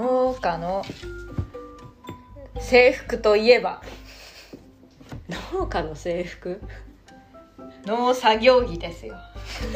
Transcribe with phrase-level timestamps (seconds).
[0.00, 0.82] 農家の
[2.58, 3.82] 制服といえば？
[5.52, 6.62] 農家の制服？
[7.84, 9.14] 農作業着ですよ。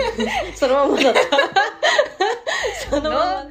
[0.56, 1.20] そのままだった。
[2.88, 3.46] そのまま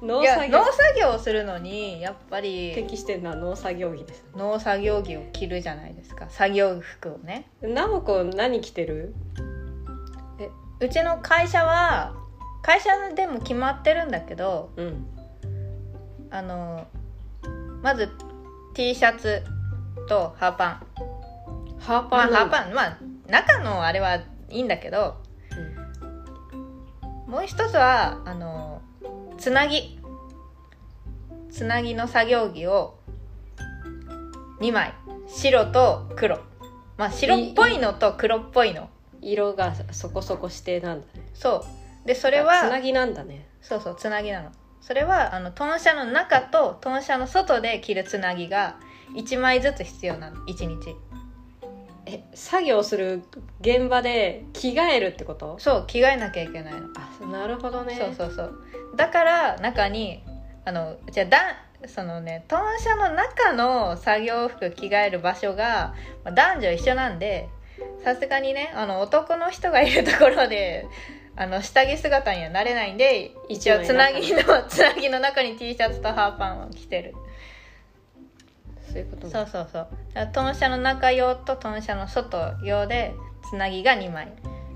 [0.00, 0.58] 農作業。
[0.58, 4.24] 農作業をするのにやっぱり適してるのは農作業着です。
[4.34, 6.30] 農作業着を着るじゃないですか。
[6.30, 7.50] 作業服をね。
[7.60, 9.14] 直子何着てる？
[10.80, 12.14] うちの会社は
[12.62, 15.15] 会社でも決まってるんだけどうん
[16.30, 16.86] あの
[17.82, 18.10] まず
[18.74, 19.42] T シャツ
[20.08, 20.86] とハーパン。
[21.78, 24.16] ハーパまあハーパンまあ中のあれは
[24.48, 25.22] いいんだけど
[27.26, 28.82] もう一つはあの
[29.38, 29.98] つなぎ。
[31.50, 32.98] つなぎの作業着を
[34.60, 34.94] 2枚。
[35.26, 36.38] 白と黒。
[36.96, 38.90] まあ白っぽいのと黒っぽいの。
[39.22, 41.26] 色がそこそこ指定なんだね。
[41.34, 41.64] そ
[42.04, 42.06] う。
[42.06, 43.48] でそれあつなはぎなんだね。
[43.60, 44.52] そうそうつなぎなの
[44.86, 48.76] それはあの豚舎の中と豚舎の外で着るつなぎが
[49.16, 50.36] 1枚ずつ必要なの。
[50.46, 50.94] 1日。
[52.06, 53.24] え作業する
[53.60, 55.58] 現場で着替えるってこと？
[55.58, 56.86] そう着替えなきゃいけないの。
[56.94, 57.96] あなるほどね。
[57.96, 58.60] そうそうそう。
[58.94, 60.22] だから中に
[60.64, 61.38] あのじゃあだ
[61.88, 67.48] そのね豚舎の中の作業服着替える場所がまあ男女一緒なんで
[68.04, 70.86] さすがにねあの男の人がいるところで
[71.36, 77.14] あの下着姿にはなれないんで一応つなぎの つなぎの中に T シャツとハーパンを着てる。
[78.88, 79.88] そういうことねそうそうそう。
[80.14, 83.14] 豚舎の中用と豚舎の外用で
[83.50, 84.32] つなぎが2枚。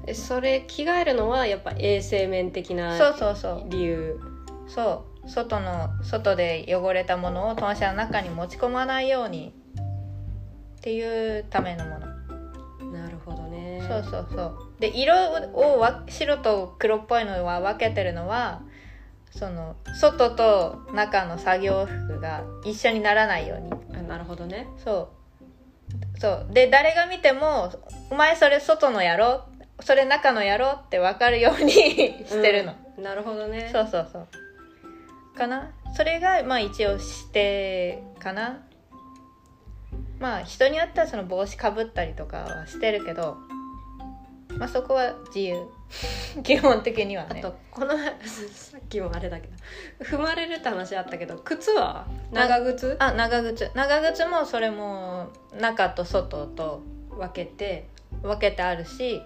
[0.06, 3.64] えそれ着替えるのはやっぱ衛生面的なそうそうそう。
[3.68, 4.20] 理由？
[4.68, 5.30] そう。
[5.30, 9.54] 外の外で汚れたものを豚舎の中に持ち込まないように。
[10.80, 12.06] っていうためのもの、
[12.90, 13.82] なるほどね。
[13.86, 15.14] そうそうそうで色
[15.52, 18.62] をわ白と黒っぽいのは分けてるのは
[19.30, 23.70] その外と中の作業服が一緒にならないように。
[23.96, 24.66] あなるほどね。
[24.82, 25.10] そ
[26.16, 26.18] う。
[26.18, 26.46] そう。
[26.50, 27.70] で誰が見ても
[28.10, 29.44] 「お前それ外のやろ？
[29.80, 31.72] それ中のやろ?」って分かるように
[32.26, 33.04] してるの、うん。
[33.04, 33.68] なるほどね。
[33.72, 34.28] そうそうそう。
[35.36, 35.70] かな？
[35.94, 37.02] それがまあ一応指
[37.32, 38.62] 定かな？
[40.18, 43.36] まあ人によってはその帽子かぶったりとかはしてるけど
[44.60, 45.66] まあそこは自由。
[46.44, 47.40] 基本的にはね。
[47.40, 49.54] あとこのさっきもあれだけど。
[50.04, 52.06] 踏まれるって話あったけど靴は？
[52.30, 52.94] 長靴？
[52.98, 53.70] あ長靴。
[53.74, 55.28] 長靴もそれも
[55.58, 57.86] 中と外と分けて
[58.22, 59.22] 分けてあるし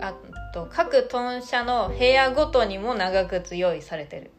[0.00, 0.14] あ
[0.54, 4.30] と各豚舎の部屋ごとにも長靴用意されてる。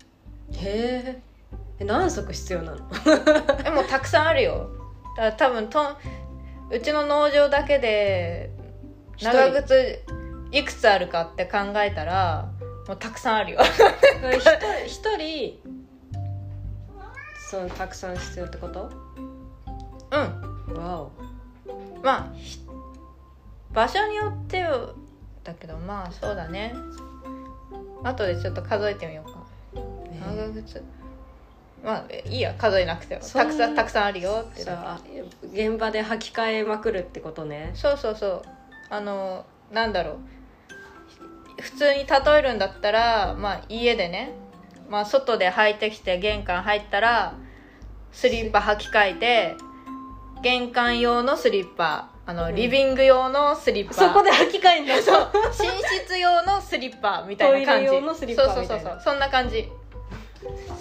[0.57, 1.21] へ
[1.79, 2.89] え何足必要なの？
[3.63, 4.69] でもたくさんあるよ。
[5.17, 5.97] だから多分とん
[6.71, 8.49] うちの農場だけで
[9.21, 10.01] 長靴
[10.51, 12.49] いくつあるかって考えたら
[12.87, 13.59] もうたくさんあるよ。
[14.85, 15.59] 一人
[17.49, 18.91] そのたくさん必要ってこと？
[20.11, 20.73] うん。
[20.75, 21.11] わお。
[22.03, 22.59] まあひ
[23.71, 24.89] 場所によっては
[25.43, 26.73] だけどまあそうだね。
[28.03, 29.43] 後でちょっと数えてみようか。
[29.73, 30.83] 長靴。
[31.83, 33.21] まあいいや数えなくても。
[33.21, 35.01] たくさんたくさんあるよってさあ
[35.53, 37.71] 現場で履き替えまくるってことね。
[37.75, 38.41] そうそうそう
[38.93, 40.17] あのなんだろう。
[41.59, 44.33] 普通に例えるんだったらまあ家でね、
[44.89, 47.33] まあ、外で履いてきて玄関入ったら
[48.11, 49.55] スリッパ履き替えて
[50.43, 52.55] 玄関用のスリッパあの、うん。
[52.55, 53.93] リビング用のスリッパ。
[53.93, 55.01] そこで履き替えんだ。
[55.01, 55.31] そう。
[55.59, 57.87] 寝室用のスリッパみたいな感じ。
[57.87, 59.01] トイレ用のスリッパそうそうそう。
[59.03, 59.69] そんな感じ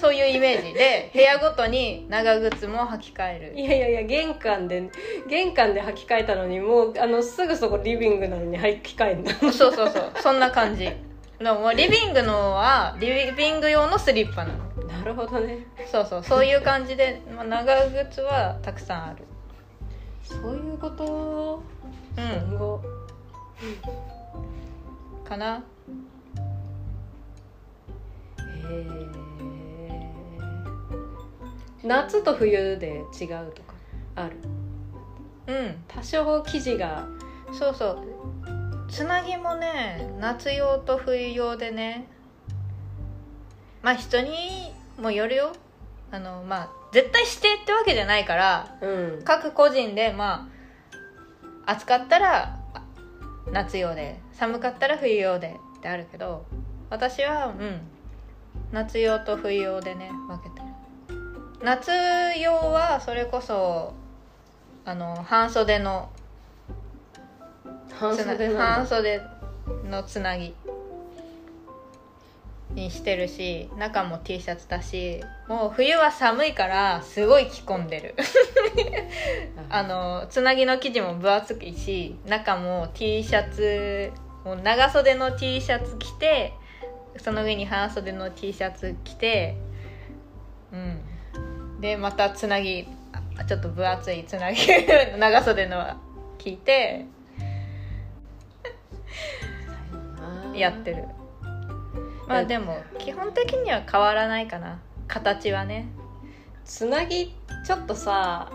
[0.03, 3.61] そういうイメージで部屋ごとに長靴も履き替える。
[3.61, 4.91] いやいやいや玄関で
[5.29, 10.13] 玄関で履き替えたのにもうあのすぐそこリビングなのに履き替えんだそうそうそう。
[10.21, 10.97] そんな感じで
[11.39, 14.85] もリビングのはリビング用のスリッパなの。
[14.89, 15.59] なるほどね。
[15.91, 16.25] そうそう。
[16.25, 17.73] そういう感じで、まあ、長
[18.11, 19.25] 靴はたくさんある。
[20.25, 21.63] そういうこと？
[22.17, 22.51] うん。
[22.51, 22.81] 今後
[25.25, 25.63] かな。
[28.39, 29.32] へえ
[31.85, 33.75] 夏と冬で違うとか
[34.17, 34.37] ある？
[35.47, 35.85] うん。
[35.89, 37.07] 多少生地が。
[37.53, 37.99] そうそう。
[38.89, 42.07] つなぎもね夏用と冬用でね。
[43.83, 45.53] まあ人にもよるよ。
[46.11, 49.23] あのまあ絶対指定ってわけじゃないからうん。
[49.25, 50.49] 各個人でま
[51.67, 52.83] あ暑かったらあ
[53.51, 56.45] 夏用で寒かったら冬用でってあるけど
[56.91, 57.81] 私はうん。
[58.71, 60.67] 夏用と冬用でね分けてる
[61.63, 61.93] 夏
[62.41, 63.95] 用はそれこそ
[64.85, 66.11] あの半袖の
[67.93, 69.21] 半袖半袖
[69.89, 70.55] のつなぎ
[72.75, 78.15] にしてるし中も T シャツだしもう冬は寒いからすごい着込んでる。
[79.71, 84.11] あのつなぎの生地も分厚いし中も T シャツ
[84.45, 86.55] もう長袖の T シャツ着て
[87.19, 89.57] その上に半袖の T シャツ着て
[90.73, 91.12] うん
[91.83, 92.87] でまたつなぎ
[93.37, 94.61] あちょっと分厚いつなぎ
[95.19, 95.85] 長袖の
[96.39, 97.05] 着て
[100.55, 101.05] やってる。
[102.29, 104.79] まあでも基本的には変わらないかな。
[105.09, 105.87] 形はね。
[106.65, 107.35] つなぎ
[107.67, 108.49] ちょっとさ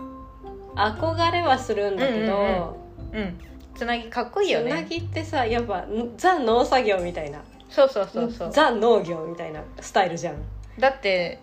[0.74, 2.78] 憧れはするんだけど、
[3.12, 3.38] うん。
[3.74, 4.70] つなぎかっこいいよね。
[4.70, 5.84] つなぎってさやっぱ
[6.16, 7.40] ザ農作業みたいな。
[7.68, 8.52] そうそうそうそう。
[8.52, 10.36] ザ農業みたいなスタイルじゃん。
[10.78, 11.40] だって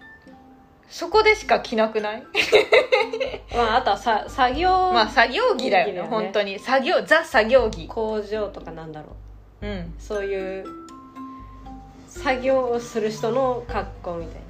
[0.90, 2.24] そこでしか着なくない？
[3.56, 6.10] まああとはさ作業、まあ作業着だよね着だよね。
[6.10, 6.60] 本当に。
[6.60, 7.88] 作業ザ作業着。
[7.88, 9.16] 工場とかなんだろ
[9.62, 9.68] う。
[9.68, 9.94] うん。
[10.00, 10.66] そういう
[12.08, 14.46] 作業をする人の格好みたいな。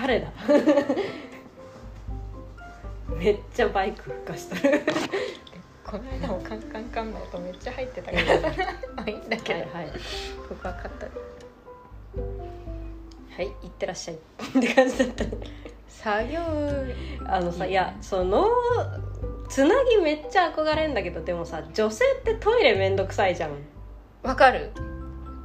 [0.00, 0.28] 誰だ？
[3.16, 4.82] めっちゃバイク吹かしてる。
[5.84, 8.40] この間もカンカンカンの音めっちゃ入ってたけど。
[8.96, 9.86] まあいいんだけど、はいはい。
[10.48, 11.06] ここはカット
[13.40, 14.16] はい行ってらっしゃい。
[14.16, 14.18] っ
[14.60, 15.24] て感じだった
[15.88, 16.40] 作業
[17.26, 18.46] あのさいやその
[19.48, 23.52] つなぎめっちゃ憧れんだけどでもさ女性ってトイレめんどくさいじゃん。
[24.22, 24.72] わかる。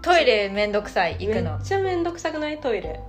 [0.01, 1.57] トイレめんどくさい行くの。
[1.57, 2.59] めっちゃめんどくさくない？
[2.59, 2.99] トイレ。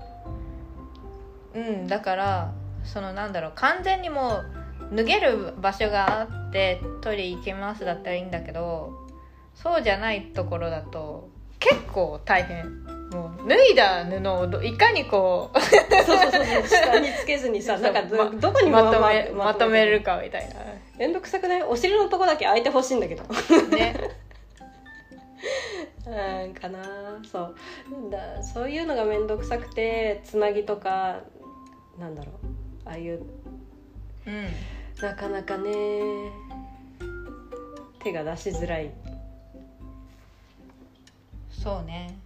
[1.57, 2.53] うんだから
[2.85, 4.45] そのなんだろう完全にも
[4.93, 8.93] う脱げる場所があってトイレ行けますだったらいいんだけど
[9.53, 11.29] そうじゃないところだと
[11.59, 20.03] 結構大変もう脱いだ布をどいかにこうそうそうそうそう下につけずにさ なんかど,、まどこにまとめまとめる。
[20.03, 20.49] かかみたい
[20.99, 21.63] めんどくさくない？
[21.63, 23.23] お尻のとこだけ開いてほしいんだけど。
[23.25, 23.97] なね。
[26.07, 26.83] うんかな
[27.31, 27.57] そう。
[28.11, 31.21] だそういうのがめんどくさくてつなぎとか
[31.99, 32.35] なんだろう。
[32.85, 33.23] ああいう
[34.27, 34.47] うん。
[35.03, 35.71] なかなかね
[38.03, 38.91] 手が出しづらい。
[41.51, 42.17] そうね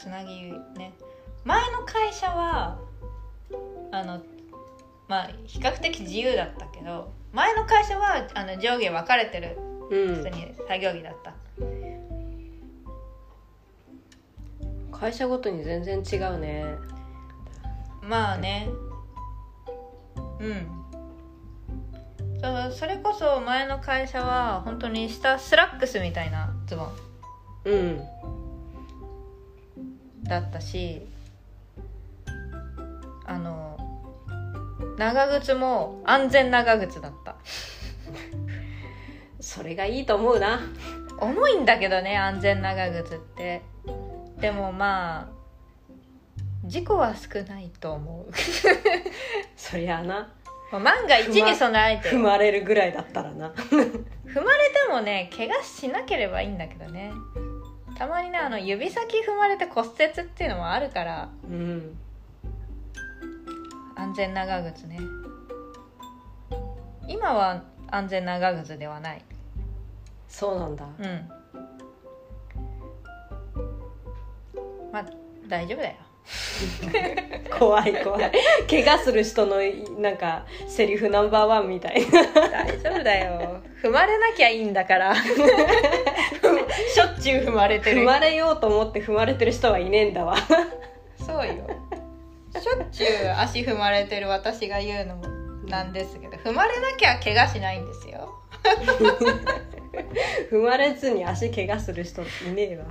[0.00, 0.94] つなぎね。
[1.44, 2.78] 前の会社は
[3.92, 4.22] あの
[5.08, 9.58] まあ比較的自由だったけど前の会社はあの上下分かれてる。
[9.90, 10.14] うん。
[10.16, 11.34] 普通に作業着だった。
[14.96, 16.64] 会社ごとに全然違うね。
[18.02, 18.70] まあね。
[20.40, 20.66] うん。
[22.40, 26.88] そうそれこそ前の会社は本当に下スラックスみたいなズボン。
[27.66, 28.19] うん
[30.30, 31.02] だったし
[33.26, 33.76] あの
[34.96, 37.36] 長靴も安全長靴だった。
[39.40, 40.60] それがいいと思うな。
[41.18, 43.62] 重いんだけどね安全長靴って。
[44.38, 45.28] でもまあ
[46.64, 48.32] 事故は少ないと思う。
[49.56, 50.32] そりゃあな。
[50.70, 52.10] まあ万が一に備えて。
[52.10, 53.48] 踏まれるぐらいだったらな。
[53.58, 57.12] 踏まれてもね怪我しなければいいんだけどね
[58.00, 61.98] たまにねあの指先踏まれて骨折っていうのもあるからうん。
[63.94, 64.98] 安全長靴ね。
[67.06, 69.22] 今は安全長靴ではない。
[70.28, 70.86] そうなんだ。
[70.98, 71.28] うん。
[74.90, 75.06] まあ
[75.46, 75.96] 大丈夫だよ。
[77.58, 78.32] 怖い怖い。
[78.70, 79.56] 怪我する人の
[79.98, 82.22] なんかセリフナンバーワンみたいな。
[82.48, 85.14] 大丈夫だよ踏まれなきゃいいんだから。
[85.20, 88.02] しょっちゅう踏まれてる。
[88.02, 90.36] 踏まれようと思って踏まれてる人はいねえんだわ。
[91.26, 91.54] そうよ。
[92.58, 95.26] しょっちゅう足踏まれてる私が言うのも
[95.66, 98.28] なんですけど踏まれなきゃ怪我しないんですよ。
[100.50, 102.84] 踏まれずに足怪我する人いねえわ、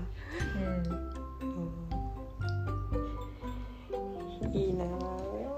[4.01, 4.53] うん。
[4.53, 4.85] いいな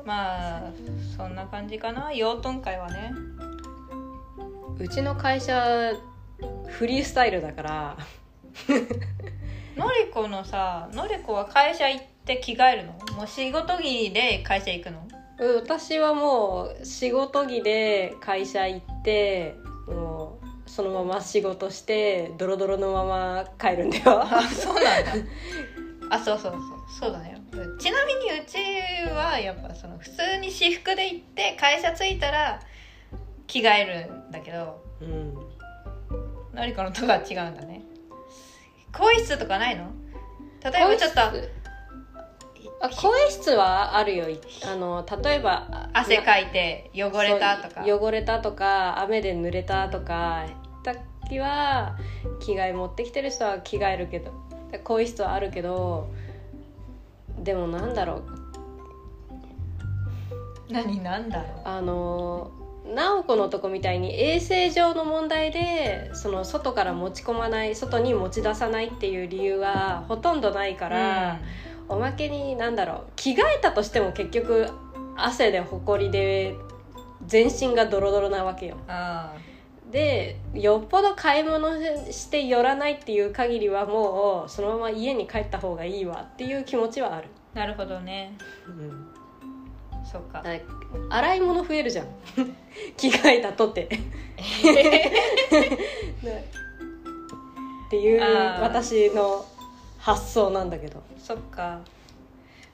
[0.04, 0.72] まあ
[1.16, 2.12] そんな感じかな。
[2.12, 3.14] 養豚会はね
[4.80, 5.94] うちの会社
[6.68, 7.98] フリースタイルだから。
[9.78, 12.94] のりこのさのりこは会社行って着替えるの？
[13.16, 15.08] もう仕事着で会社行くの？
[15.40, 19.56] うん私はもう仕事着で会社行って
[19.88, 24.22] もうそのまま仕事してドロドロのまま帰るんだよ。
[24.22, 25.14] あそうなんだ。
[26.10, 26.62] あそうそうそう。
[27.00, 27.38] そうだね。
[27.80, 28.58] ちなみにうち
[29.14, 32.60] はやっぱその普通に私服で行って会社着いたら
[33.52, 35.34] 着替えるんだけどうん
[36.54, 37.84] のりこのとこは違うんだね。
[38.94, 39.92] 更衣室とかないの？
[40.64, 41.22] 例えばちょっと
[42.82, 44.26] あ更衣室はあるよ。
[44.66, 47.84] あの例えば汗かいて汚れたとか。
[47.86, 50.46] 汚れたとか雨で濡れたとか
[50.84, 51.98] 時は
[52.42, 54.32] 着替え持ってきてる人は着替えるけど
[54.84, 56.10] 更衣室はあるけど
[57.40, 58.24] でもなんだろう。
[60.74, 61.62] 何なんだろう。
[61.66, 62.52] あの
[62.94, 71.40] 直子のとこみたいに衛生上の問題でその外から持ち込まない外に持ち出さないっていう理由はほとんどないから、
[71.88, 74.70] おまけになんだろう着替えたとしても結局
[75.16, 76.56] 汗でほこりで
[77.28, 78.78] 全身がドロドロなわけよ。
[78.88, 79.34] あ
[79.92, 81.70] でよっぽど買い物
[82.12, 88.38] して寄らないっていう限りはもうそのまま家に帰った方がいいわっていう気持ちはある、あなるほどね
[90.12, 90.42] そっか。
[90.42, 90.52] だ
[91.10, 92.08] 洗い物増えるじゃん。
[92.98, 93.88] 着替えたとて。
[93.88, 93.90] っ
[97.90, 98.62] ていうあー。
[98.62, 99.46] 私の
[100.00, 101.02] 発想なんだけど。
[101.18, 101.80] そっか。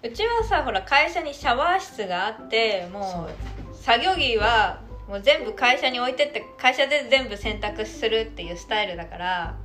[0.04, 3.28] うちはさほら会社にシャワー室があってそも
[3.72, 9.56] う作業着はもう全部会社に置いてって会社で全部洗濯するっていうスタイルだから。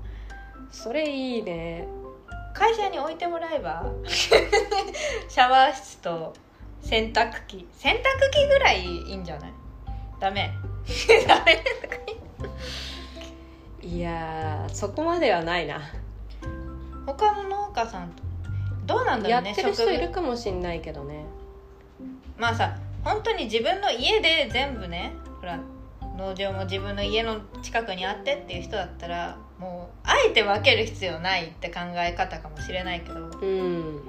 [0.71, 1.87] それいいね。
[2.55, 3.85] 会社に置いてもらえば？
[4.09, 6.33] シャワー室と
[6.83, 7.67] 洗濯機。
[7.73, 8.01] 洗濯
[8.33, 9.53] 機ぐらいいいんじゃない？
[10.21, 10.53] ダメ。
[11.27, 11.62] ダメ
[13.81, 15.81] いやーそこまではないな。
[17.07, 18.23] 他の農家さんと。
[18.87, 21.25] どうなんだろやうねってる人いる植かもしんないけどね。
[21.99, 25.59] 物まあさ本当に自分の家で全部ねほら
[26.17, 33.15] 農場も自分の家の近くにあってっていう人だったらもうあえて分ける必要ないって考え方かもしれないけど。
[33.21, 34.01] うん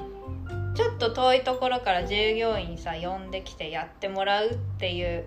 [0.75, 5.25] ちょっと遠いところから従業員さ呼んできてやってもらうっていう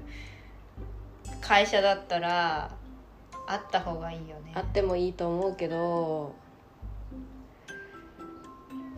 [1.40, 2.70] 会社だったら
[3.46, 4.52] あった方がいいよね。
[4.54, 6.34] あってもいいと思うけど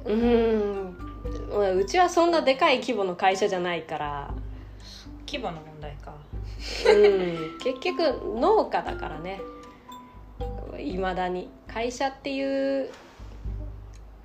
[0.05, 0.97] うん
[1.51, 4.35] まあうちはそんなでかい規模の会社じゃないから。
[5.27, 6.15] 規模の問題か。
[6.87, 9.41] うん結局農家だからね。
[10.79, 11.51] いまだに。
[11.67, 12.91] 会社っていう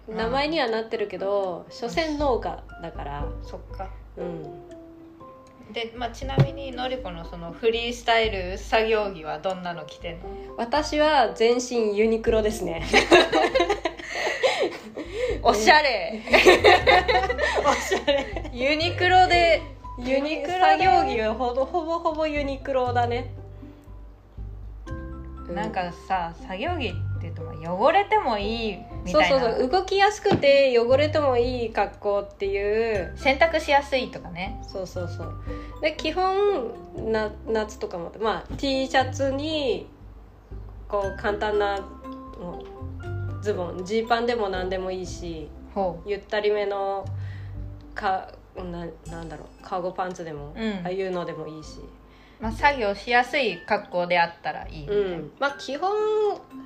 [0.08, 3.26] 名前にはなってるけど所詮農家だから。
[3.42, 3.90] そっか。
[4.18, 5.74] うん。
[5.74, 10.56] で、まあ、ちなみにのりこのそのフリースタイル作業着はどんなの着てんの？
[10.58, 12.86] 私は全身ユニクロですね。
[15.42, 16.22] おしゃれ。
[17.66, 18.52] おしゃれ。
[18.54, 19.62] ユニクロで
[19.98, 23.34] ユニクロ作業着はほぼほぼほぼユニクロだね、
[25.48, 29.40] うなんかさ作業着っていうとまあ汚れてもいいみそうたいな。
[29.40, 33.14] そうそう動きやすくて汚れてもいい格好っていう。
[33.16, 34.60] 洗濯しやすいとかね。
[34.64, 35.34] そうそうそう。
[35.82, 36.72] で基本
[37.12, 38.12] な夏とかも。
[38.20, 39.88] まあ T シャツに
[40.88, 41.80] こう簡単な
[43.42, 43.86] ズボン。
[43.86, 47.06] ジーパンでも何でもいいしほゆったりめの
[47.96, 49.64] かななんだろう。
[49.64, 50.74] カーゴパンツでも、うん。
[50.84, 51.80] ああいうのでもいいし、
[52.40, 55.92] う、まあ、作業しやすい格好であったらいいみたいな、うん、まあ基本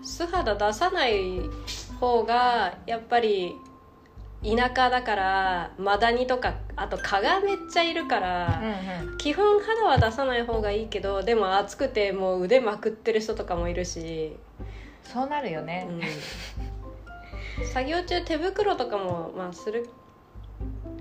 [0.03, 1.39] 素肌出さない
[2.00, 3.56] 方がやっぱり
[4.44, 8.62] 田舎だからマダニとかあと蚊がめっちゃいるから、
[9.01, 9.18] うんうん。
[9.18, 14.38] 基本肌は出さない方がいいけどでも暑くてもう腕まくってる人とかもいるし、
[15.04, 19.89] そうなるよね、うん、作業中手袋とかもまあする。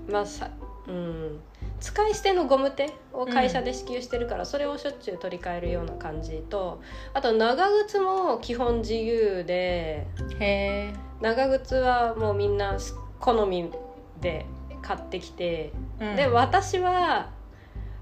[0.09, 0.49] まあさ
[0.87, 1.39] うん
[1.79, 6.81] 使い捨てのゴム手を会社で支給してるから、それをしょっちゅう取り替えるような感じと
[7.13, 10.07] あと長靴も基本自由で
[10.39, 10.93] へえ。
[11.21, 12.77] 長靴はもうみんな
[13.19, 13.71] 好み
[14.21, 14.45] で
[14.81, 16.15] 買ってきて、うん。
[16.15, 17.29] で私は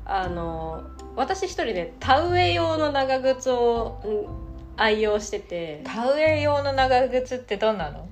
[0.05, 0.83] あの
[1.15, 4.45] 私一人で田植え用の長靴をうん
[4.77, 5.81] 愛用してて。
[5.85, 8.07] 田植え用の長靴ってどんなの？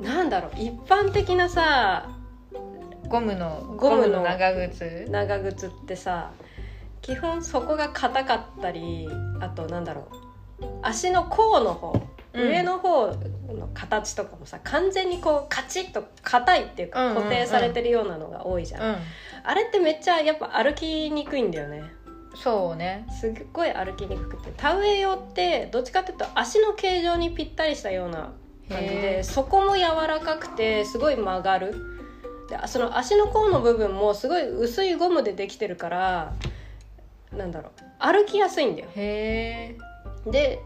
[0.00, 2.08] なんだろう一般的なさ
[3.08, 5.06] ゴムのゴムの長靴？
[5.10, 6.30] 長靴ってさ
[7.02, 9.08] 基本底が硬かったり
[9.40, 10.08] あとなんだろ
[10.60, 11.92] う足の甲の方、
[12.32, 12.48] うん。
[12.48, 17.22] 上の方の形とかもさ完全にこうカチッと硬いっていうかうんうんうん。
[17.24, 18.96] 固定されてるようなのが多いじゃん,、うん。
[19.44, 21.84] あれってめっちゃやっぱ歩きにくいんだよね。
[22.34, 23.06] そうね。
[23.18, 24.52] すっごい歩きにくくて。
[24.56, 28.32] 田植え用ってどっちかっていうと足の形状にぴったりしたような
[28.68, 29.24] 感じへでー。
[29.24, 31.95] そこも柔らかくてすごい曲がる
[32.48, 36.34] でその足の甲の部分もすごい薄いゴムでできてるから
[37.32, 38.88] なんだろう歩きやすいんだよ。
[38.94, 39.76] へ
[40.26, 40.60] えで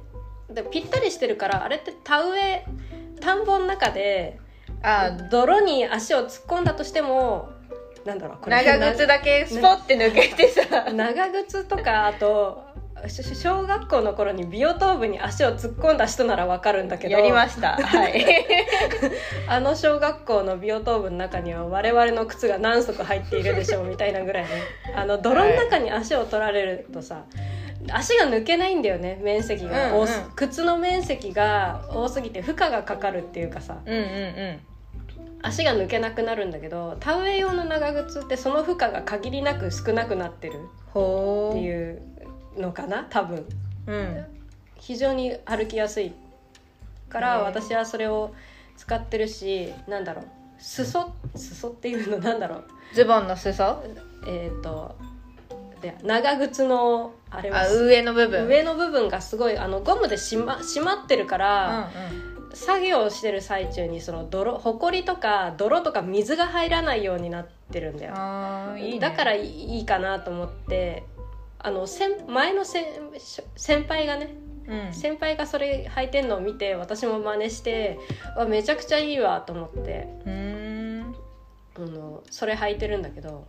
[0.50, 2.66] でぴったりしてるからあれって田植え
[3.20, 4.38] 田んぼの中で
[4.82, 7.50] あ泥に足を突っ込んだとしても
[8.04, 12.69] なんだろうこれ長靴だけスポッて抜けてさ、 長靴とかあとし
[13.08, 17.76] 小学校の頃にビオトーブに足を突っ込んだ人ならわかるんだけどやりました。
[17.76, 18.24] はい。
[19.48, 24.50] あの小学校のビオトーブの中には我々の靴が何足入っているでしょうみたいなぐらいね。
[24.94, 27.24] あの泥の中に足を取られるとさ、
[27.90, 29.92] 足が抜けないんだよね面積が。
[29.94, 30.08] うんうん。
[30.36, 33.78] 靴の面積が多すぎて負荷がかかるっていうかさ。
[33.86, 34.60] うんうんうん。
[35.42, 40.52] 足が抜けなくなるんだけど田植え用の長靴ってその負荷が限りなく少なくなってる
[40.90, 42.02] っていう
[42.56, 43.06] のかな？
[43.08, 43.46] 多分。
[43.86, 44.26] うん。
[44.76, 46.12] 非常に歩きやすい
[47.08, 48.34] から私はそれを
[48.76, 50.24] 使ってるしなんだろう。
[50.58, 51.12] 裾？
[51.34, 52.64] 裾っていうのなんだろう。
[52.94, 53.82] ズボンの裾？
[54.26, 54.96] えっ、と
[55.80, 58.46] で長靴のあれはあ上の部分。
[58.46, 61.90] 上の部分がすごいあのゴムでしま締まってるかうんら、
[62.50, 62.56] うん。
[62.56, 68.74] 作業してる最中にその泥ほこりとか泥とか水が入らないようになってるんだよ。
[68.74, 68.98] ね。
[68.98, 71.04] だからいいかなと思って
[71.62, 72.86] あの先前の先
[73.56, 74.34] 先輩がね
[74.66, 74.92] うん。
[74.92, 77.98] 先輩がそれ履いてんのを見て私も真似して
[78.36, 81.14] わめちゃくちゃいいわと思ってうーん。
[81.76, 83.46] あのそれ履いてるんだけど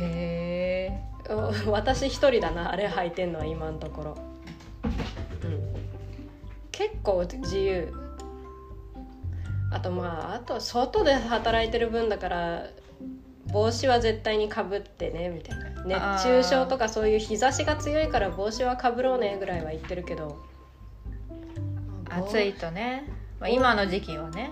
[0.00, 4.18] へえお私一人だなあれ履いてんのは今のところ、
[5.44, 5.74] うん、
[6.72, 7.92] 結構自由。
[9.70, 12.66] あとまああと外で働いてる分だから
[13.52, 15.84] 帽子は絶対にかぶってねみたいな。
[15.84, 20.44] 熱中症とかそういう日差しが強いから帽子はかぶろうねぐらいは言ってるけど。
[22.10, 23.04] 暑いとね、
[23.40, 24.50] まあ、今の時期はね。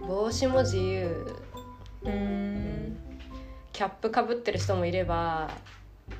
[0.00, 1.36] 帽子も自由。
[2.02, 2.96] うーん。
[3.72, 5.50] キャップかぶってる人もいれば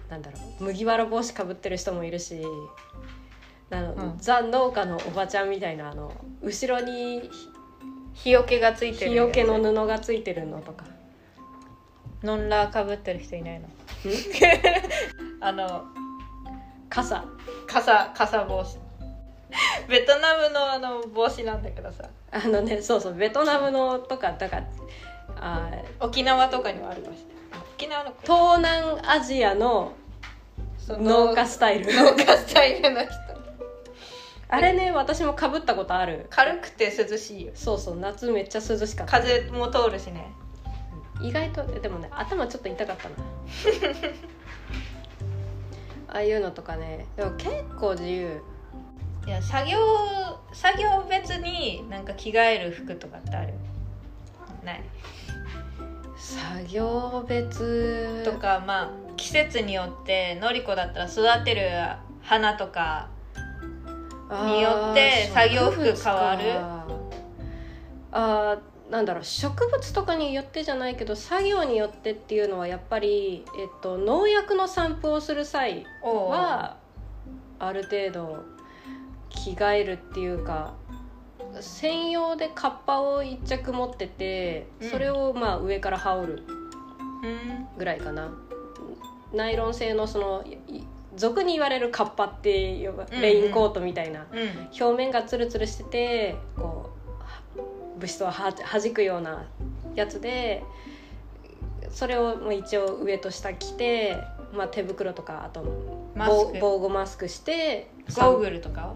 [0.09, 2.43] なんだろう麦わら帽子かぶってる人もいるし
[3.71, 4.19] あの、うん。
[4.19, 6.13] ザ農家のおばちゃんみたいなあの
[6.43, 7.31] 後ろに
[8.15, 10.85] 日よけがついてる日よけの布がついてるのとか
[12.23, 13.69] ノンラーかぶってる人いないの？
[15.41, 15.85] あの
[16.89, 17.25] 傘。
[17.67, 18.79] 傘傘帽子。
[19.89, 22.05] ベトナムのあの帽子なんだけどさ。
[22.31, 24.67] あのねそうそうベトナムのとかだから
[25.37, 27.67] あ沖縄とかにもあるかもしれない。
[27.77, 29.93] 沖縄の東南アジアの
[30.89, 31.93] 農家スタイル。
[31.95, 33.13] 農家スタイルの人。
[34.49, 36.27] あれね私もかぶったことある。
[36.31, 37.53] 軽くて涼しいよ。
[37.55, 39.19] そうそう夏めっちゃ涼しかった。
[39.19, 40.33] 風も通るしね
[41.23, 43.15] 意外とでもね頭ちょっと痛かったな
[46.09, 47.07] ああいうのとかね。
[47.17, 48.43] でも結構自由。
[49.27, 49.79] いや作業
[50.53, 53.55] 作業別になんか着替える服とかってある。
[54.63, 54.83] ない。
[56.17, 58.23] 作業別。
[58.25, 61.63] とかまあ季節によってのりこだったら育てる
[62.21, 63.09] 花とか
[64.45, 66.43] によって作業服変わる。
[68.11, 76.77] あーなんだろう植物とかによってじゃないけど作業によってっていうのはやっぱり、えっと、農薬の散布をする際をは
[77.59, 78.45] ある程度
[79.31, 80.75] 着替えるっていうか
[81.61, 84.91] 専用でカッパを一着持っててうん。
[84.91, 86.43] それをまあ上から羽織る
[87.23, 87.79] うん。
[87.79, 88.31] ぐらいかな。
[89.33, 90.83] ナイロン製のそのい
[91.17, 93.23] 俗に言われるカッパって呼ばうんうん。
[93.23, 94.69] レインコートみたいな、うん。
[94.79, 97.02] 表面がツルツルしててこうは
[98.03, 99.47] 物質をは弾くような
[99.95, 100.63] やつで
[101.91, 104.17] それをもう一応上と下着て、
[104.53, 105.63] まあ、手袋とかあと
[106.17, 108.95] 防防護マスクしてゴーグルとかは？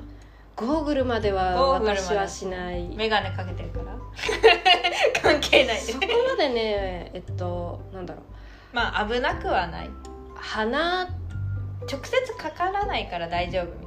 [0.56, 2.88] ゴーグルまでは私はしない。
[2.96, 3.94] 眼鏡かけてるから？
[5.22, 5.76] 関係ない。
[5.78, 8.24] そこまでねえっとなんだろう。
[8.74, 9.90] まあ危なくはない。
[10.34, 13.85] 鼻直接かからないから大丈夫みたいな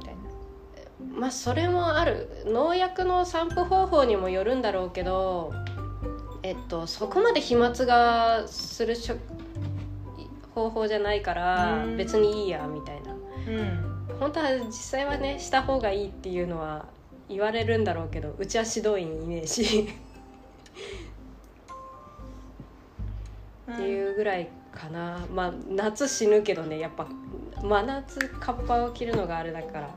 [1.14, 2.28] まあそれもある。
[2.46, 5.52] 農薬の散布方法にもよるんだろうけど
[6.42, 9.16] えっとそこまで飛沫がするしょ
[10.54, 11.96] 方法じゃないからうん。
[11.96, 13.12] 別にいいやみたいな。
[13.12, 13.16] う
[14.14, 14.16] ん。
[14.18, 16.86] 本当は実際はねした方がいいっていうのは
[17.28, 19.88] 言われるんだろうけどうちは指導員いねえし
[23.72, 25.24] っていうぐらいかな。
[25.32, 27.06] まあ夏死ぬけどねやっぱ
[27.62, 29.94] 真夏カッパを着るのがあれだから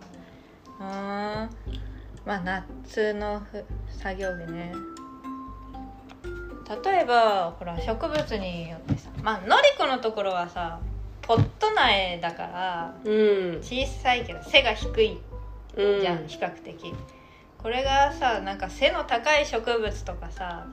[0.80, 0.86] うん。
[0.86, 1.50] ま
[2.28, 4.74] あ夏のふ作業日ね。
[6.84, 10.80] 例えばほら植物によってさまあのりこのところはさ
[11.22, 13.58] ポット苗だからうん。
[13.62, 15.22] 小さいけど背が低い
[15.76, 16.94] うんじゃん、比較的。
[17.58, 20.68] これがさなんか背の高い植物とかさ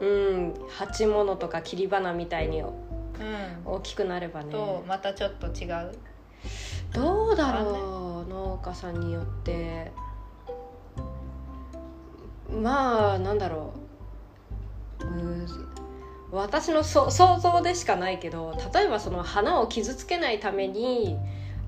[0.00, 0.54] うん。
[0.68, 2.72] 鉢物とか切り花みたいにうん。
[3.64, 4.50] 大きくなればね。
[4.50, 5.92] とまたちょっと違う。
[6.92, 7.83] どうだろう
[8.74, 9.92] さんによって
[12.50, 13.84] まあなんだろう。
[16.32, 21.16] 私のそ想像でしかないけど例えばその花を傷つけないために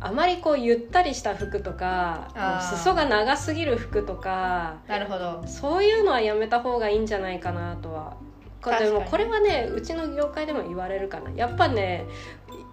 [0.01, 5.45] あまりこうゆったりした服とか裾が長すぎる服とかなるほど。
[5.47, 8.17] そういうのはやめた方がいいんじゃないかなとは。
[8.61, 11.31] これでもこれはねうちの業界でも言われるかな。
[11.31, 12.05] やっぱね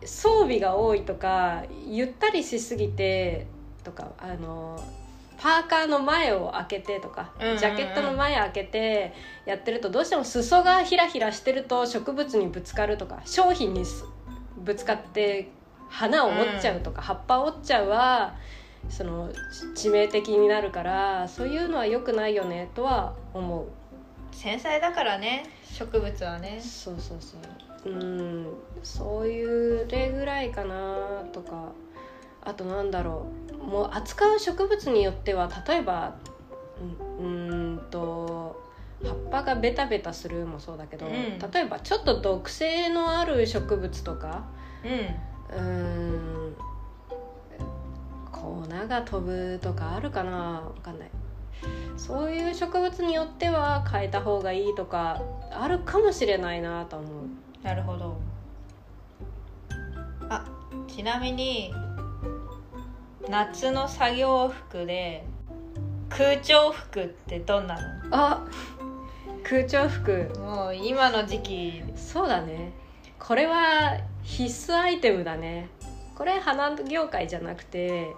[0.04, 3.46] 装備が多いとかゆったりしすぎて
[3.84, 4.84] とかあの
[5.38, 7.58] パーカーの前を開けてとか、うんうんうん。
[7.60, 9.14] ジャケットの前開けて
[9.46, 14.06] やってるとどうしても裾がひらひらしてると植物にぶつかるとか商品にす
[14.58, 15.50] ぶつかって
[15.90, 18.36] 花を折っちゃうとか、葉っぱを折っちゃうは
[18.90, 19.32] その
[19.76, 23.68] 致命的になるからそういうのは良くないよねとは思う。
[24.32, 26.60] 繊細だからね植物はね。
[26.62, 27.92] そうそうそう。
[27.92, 28.48] うん。
[28.82, 31.74] そういう例ぐらいかなとか
[32.46, 36.16] あとなんだろうもう扱う植物によっては例えば
[37.20, 38.62] うんと
[39.04, 41.14] 葉っぱがベタベタするもそうだけど、うん。
[41.14, 44.46] 例えばちょっと毒性のある植物とか
[44.84, 44.92] うん。
[45.56, 45.62] うー
[46.50, 46.56] ん
[48.32, 51.10] 粉が飛ぶとかあるかなわかんない。
[51.96, 57.10] そういう植物によっては変えた方がいいとかあるかもしれないなと思う。
[57.64, 58.18] なるほど。
[60.30, 60.46] あ
[60.88, 61.74] ちなみに
[63.30, 65.24] 夏の作業服で
[66.10, 67.78] 空調服ってどんな
[68.12, 68.46] あ
[69.44, 70.30] 空調服。
[70.36, 71.84] のもう今の時期。
[71.96, 72.72] そうだね。
[73.20, 75.70] これは必須アイテムだね。
[76.16, 78.14] これ花業界じゃなくて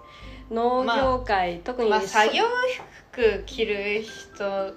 [0.50, 2.44] 農業界、特にまあ作業
[3.12, 4.74] 服着る人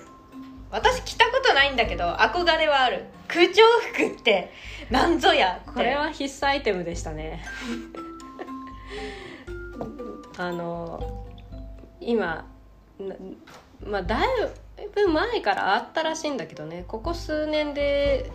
[0.72, 3.06] 私着たことないんだけど憧れはある。
[3.28, 3.62] 空調
[3.94, 4.52] 服って
[4.90, 7.44] なんぞやこれは必須アイテムでしたね
[10.40, 11.26] あの
[12.00, 12.46] 今
[12.98, 13.16] な
[13.86, 14.28] まあだい
[14.96, 16.86] ぶ前からあったらしいんだけどね。
[16.88, 18.32] ここ数年で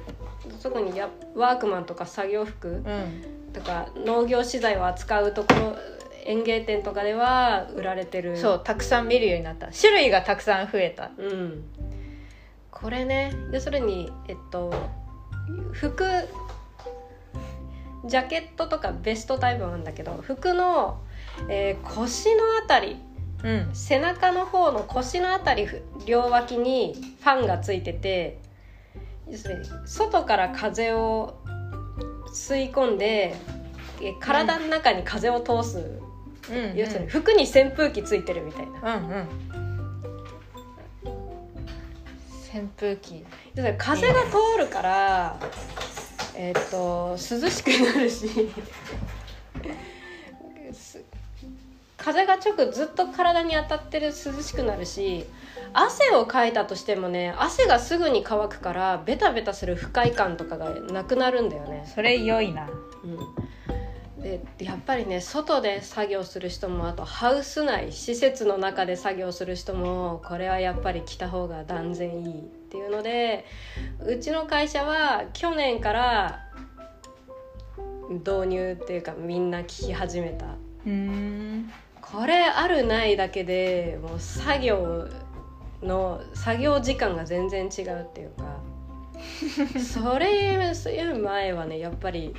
[0.62, 3.52] 特にやワークマンとか作業服うん。
[3.54, 5.76] とか農業資材を扱うところ
[6.26, 8.36] 園芸店とかでは売られてる。
[8.36, 9.68] そうたくさん見るようになった。
[9.68, 11.10] 種類がたくさん増えた。
[11.16, 11.64] うん、
[12.70, 13.32] これね。
[13.50, 14.74] 要するにえっと
[15.72, 16.04] 服
[18.06, 21.00] ジャケットとかベストタイプなんだけど服の、
[21.48, 22.96] えー腰のあたり
[23.42, 23.70] うん。
[23.74, 28.38] 背中の方の腰のあたりふ両脇にファンがついてて
[29.30, 31.34] 要するに外から風を
[32.32, 33.34] 吸い込んで
[34.00, 35.78] えー体の中に風を通す、
[36.50, 36.76] うん。
[36.76, 38.96] 要するに服に扇風機ついてるみたいな。
[38.96, 39.28] うんうん。
[42.54, 43.24] 扇風機。
[43.78, 45.36] 風が通るから、
[46.36, 48.28] えーっと涼しくなるし。
[50.72, 51.02] す
[51.96, 55.24] 風が直ずっと体に当たってる涼しくなるし
[55.72, 61.90] 汗をかいたとしてもね汗がすぐに乾くからベタベタする不快感とかがなくなるんだよね。
[61.94, 62.68] それ良いな。
[64.18, 73.44] うん、でやっぱりね外で作業する人もあとハウス内施設の中で作業する人もこれはやっぱり着た方が断然いいっていうので
[74.04, 76.40] うちの会社は去年から
[78.10, 80.46] 導入っていうかみんな聞き始めた。
[80.84, 81.70] うん。
[82.00, 85.08] これあるないだけでもう作業
[85.82, 88.58] の作業時間が全然違うっていうか。
[89.78, 92.34] それそういう前はねやっぱり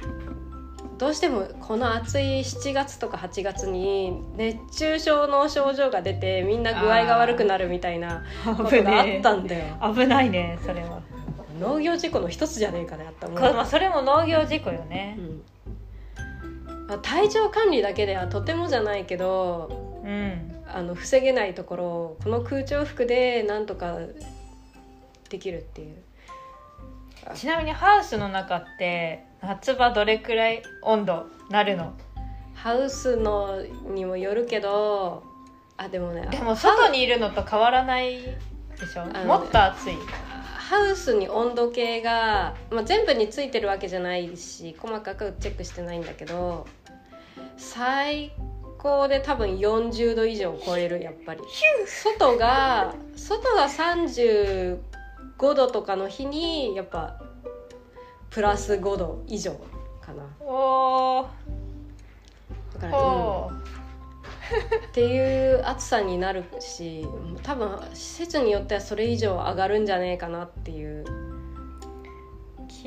[0.98, 9.76] どうしてもこの暑い7月とか8月に熱中症の症状が出てみんな具合が悪くなるみたいなことがあったんだよ。
[9.94, 10.30] 危ない。
[10.30, 11.02] ねそれは。
[11.60, 15.18] 農業事故の一つじゃねえかねあったもんこれまあそれも農業事故よね。
[15.20, 16.88] うん。
[16.88, 20.52] まあ体調管理だけではとてもじゃないけどうん。
[20.68, 23.98] あの防げないところをこの空調服でなんとか
[25.30, 25.96] できるっていう。
[27.34, 31.94] ちなみにハウスの中って夏場どれくらい温度なるの？
[32.54, 33.62] ハウスの
[33.94, 35.24] にもよるけど
[35.78, 39.06] あでもねでも外にいるのと変わらないでしょ？
[39.06, 39.94] ねもっと暑い。
[40.58, 46.66] ハウスに温度計が、まあ、全部についてるわけじゃないし細かくチェックしてないんだけど
[47.56, 48.32] 最
[48.80, 51.42] 高で多分40度以上超えるやっぱり。
[51.86, 54.80] 外が外が35
[55.38, 57.20] 度とかの日にやっぱ
[58.36, 59.54] プラス5度以上
[60.02, 60.26] かな。
[60.42, 61.28] おー
[62.74, 63.04] だから、うん。
[63.06, 63.52] ほ
[64.90, 67.08] っていう暑さになるし
[67.44, 71.06] 多分施設によってはそれ以上上がるんじゃねえかなっていう。
[71.06, 71.06] う
[72.68, 72.84] き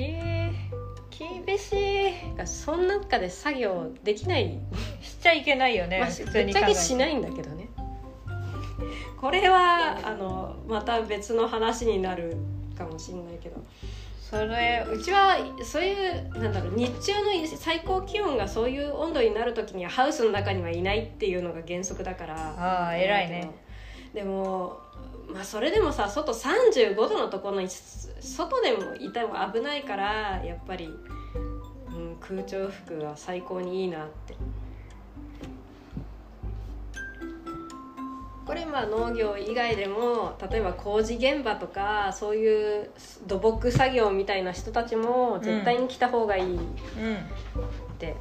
[1.19, 2.47] 厳しい。
[2.47, 4.61] その中で作業できない、
[5.01, 7.71] しちゃいけないよね、まあ、普ぶっちゃけしないんだけどね。
[9.19, 12.37] これはあのまた別の話になる
[12.77, 13.57] かもしれないけど
[14.29, 22.37] それうちはそういうなんだろう日中の最高気温がそういう温度になる時にはハウスの中にはいないっていうのが原則だから。
[22.37, 23.51] ああ偉いね。
[24.13, 24.81] でも
[25.33, 30.87] まあそれでもさ外35度のところに外でもいても危ないからやっぱり、
[31.89, 34.35] うん、空調服は最高にいいなって
[38.49, 42.91] これまあ農業以外でも例えば工事現場とかそういう
[43.27, 46.67] 土木作業みたいな人たちも絶対に来た方がいいっうん。
[47.99, 48.17] て、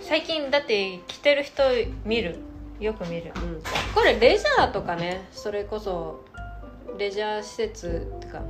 [0.00, 1.64] 最近だって着てる人
[2.04, 2.38] 見る？
[2.78, 3.32] よく見る。
[3.34, 3.62] うん。
[3.92, 6.24] これレジャーとかねそれこそ
[6.96, 8.42] レジャー施設っていうか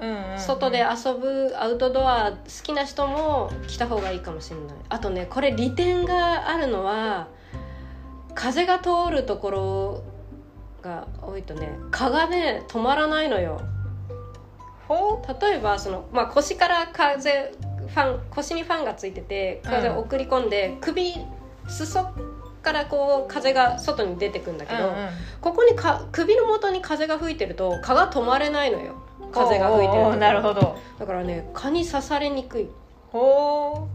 [0.00, 0.38] うんうんうん。
[0.40, 4.76] 外で遊ぶアウトドア好きな人も来た方がいいかもしれない。
[4.88, 7.28] あとねこれ利点があるのは
[8.34, 10.04] 風が通るところ
[10.82, 13.60] が多いとね蚊がね止まらないのよ。
[14.88, 17.52] ほ例えばその、まあ、腰から風
[17.86, 21.14] ファン腰にファンがついてて風を送り込んで、首
[21.68, 22.10] 裾
[22.62, 25.08] からこう風が外に出てくんだけど、うんうん。
[25.40, 28.94] ここにか首の元に風が吹いてると蚊が止まれないのよ。
[29.32, 30.76] 風が吹いてるなるほど。
[30.98, 32.68] だからね蚊に刺されにくい。
[33.10, 33.88] ほ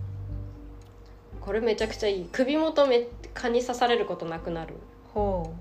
[1.41, 2.29] これめちゃくちゃいい。
[2.31, 4.75] 首元め蚊に刺されることなくなる。
[4.75, 4.77] う。
[5.13, 5.53] ほ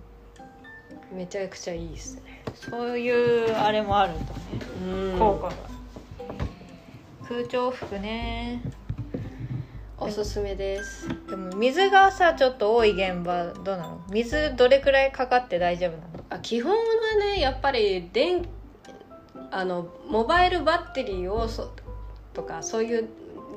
[1.12, 2.42] めちゃくちゃいいですね。
[2.47, 3.11] うそうい
[3.47, 4.38] うあれもあるんだね。
[5.12, 5.19] うん。
[5.19, 5.55] 効果が。
[7.29, 8.62] 空調服ね。
[9.99, 11.09] おすすめです。
[11.29, 14.01] でも水がさちょっと多い現場どうなの？
[14.11, 16.03] 水どれくらいかかって大丈夫なの？
[16.29, 16.79] あ基本は
[17.35, 18.47] ねやっぱり電
[19.51, 21.73] あのモバイルバッテリーをそ
[22.35, 23.09] とかそういう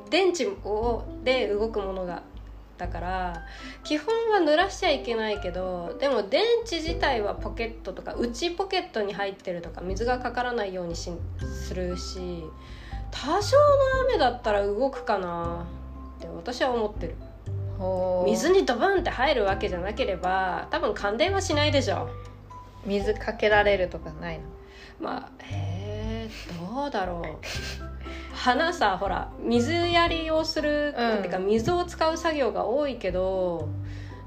[0.10, 2.24] 電池をで動くものが
[2.80, 3.46] だから
[3.84, 11.12] 基本は濡らしちゃいけないけどでも電池自体はポケットとか内ポケットに入ってるとか水がかからないようにし
[11.68, 12.44] するし
[13.12, 15.68] 多少の雨だったら動くかな
[16.18, 17.16] って私は思ってる。
[18.26, 22.10] 水にドバンって入るわけじゃなければ多分感電はしないでしょ。
[22.86, 24.46] 水かけられるとかないの？
[25.00, 27.99] まあえー、どうだろう
[28.40, 31.20] 花さほら水やりをする、うん。
[31.20, 33.68] ってか水を使う作業が多いけど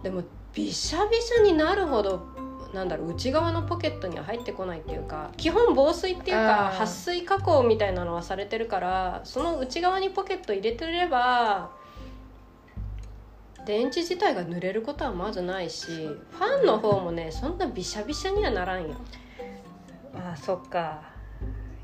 [0.02, 0.22] でも
[0.54, 2.26] びしゃびしゃになるほど
[2.74, 11.70] なんだろう内側のポケットには入ってこないっていうか基本防水っていうか撥水加工みたいなのはされてるからその内側にポケット入れてれば
[13.64, 18.96] 電池自体が濡れることはまずないしファンの方もねそんなびしゃびしゃにはならんよ。
[20.14, 21.00] あそっか。
[21.08, 21.11] い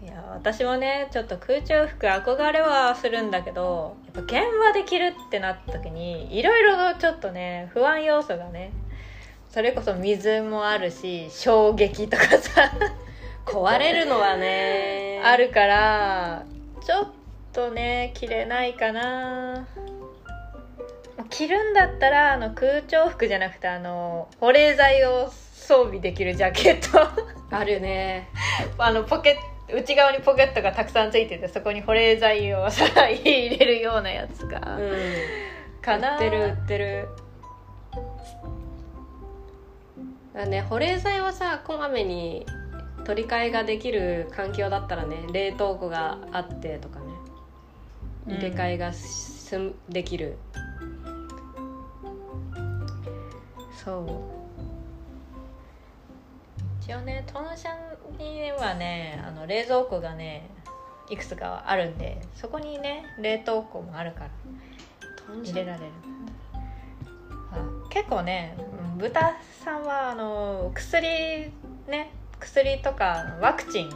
[0.08, 8.72] や私もねちょっと空調服憧れはするんだけどやっぱ現場で着るってなった時にいろいろちょっとね不安要素がね
[9.50, 12.72] それこそ水もあるし衝撃とかさ
[13.48, 15.22] 壊れるのはね。
[15.24, 16.44] あるから
[16.84, 17.08] ちょっ
[17.52, 19.66] とね着れないかな。
[21.30, 27.08] 着るんだったらあの空調服じゃなくてあの保冷剤を装備できるジャケット。
[27.50, 28.28] あるね。
[28.76, 29.38] あのポケ
[29.74, 34.92] 内側にポケットがたくさんついててそこに保冷剤をさ入れるようなやつが、うん。
[35.82, 36.14] かな。
[36.14, 37.08] 売ってる売ってる。
[40.34, 42.46] だね保冷剤はさこまめに
[43.04, 47.06] 取り替えができる環境だったらね冷凍庫があってとかね
[48.26, 50.38] 入れ替えがすんできる。
[53.84, 54.37] そう
[56.88, 57.72] 一応ねトンシャ
[58.14, 60.48] ンにはねあの冷蔵庫がね
[61.10, 64.30] いくつかあるんでそこにね冷凍庫もあるから
[65.44, 65.86] 入れられる。
[67.52, 68.56] あ結構ね
[68.94, 71.06] うん豚さんはあの薬
[71.88, 73.90] ね薬とかワクチン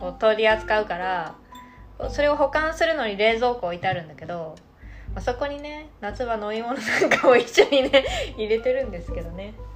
[0.00, 1.34] を取り扱うから
[2.10, 4.56] それを保管するのに冷蔵庫置いてあるんだけど、
[5.14, 8.04] まあ、そこにね夏は飲み物なんかも一緒にね
[8.36, 9.54] 入れてるんですけどね。
[9.56, 9.69] え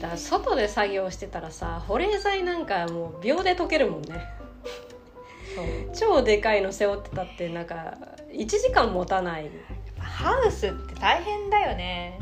[0.00, 4.20] だから外で作業してたらさ保冷剤なんかもう秒で溶けるもんね。
[5.94, 7.98] 超でかいの背負ってたってなんか
[8.32, 9.50] 1時間持たない。
[9.98, 12.18] ハウスって大変だよね。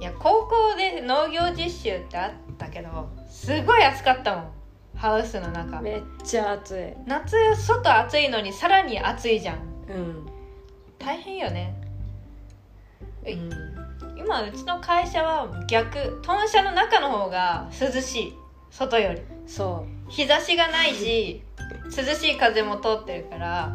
[0.00, 4.50] いや高校で農業実習ってあったけどすごい暑かったもん。
[4.96, 5.80] ハウスの中。
[5.80, 6.94] めっちゃ暑い。
[7.06, 9.58] 夏外暑いのにさらに暑いじゃん。
[9.88, 10.26] うん、
[10.98, 11.74] 大変よね。
[13.24, 13.77] えうん
[14.28, 18.34] 今うちの会社は逆豚舎の中の方が涼しい。
[18.70, 19.22] 外より。
[19.46, 21.42] そ日差しがないし
[21.86, 23.72] 涼しい風も通ってるから